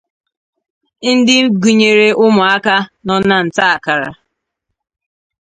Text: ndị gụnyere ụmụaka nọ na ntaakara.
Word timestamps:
ndị 1.13 1.37
gụnyere 1.61 2.07
ụmụaka 2.25 2.75
nọ 3.05 3.15
na 3.27 3.35
ntaakara. 3.45 4.09